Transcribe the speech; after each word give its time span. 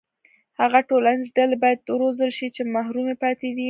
هغه 0.59 0.79
ټولنیزې 0.89 1.29
ډلې 1.37 1.55
باید 1.63 1.79
وروزل 1.95 2.29
شي 2.37 2.47
چې 2.55 2.61
محرومې 2.75 3.15
پاتې 3.23 3.47
دي. 3.55 3.59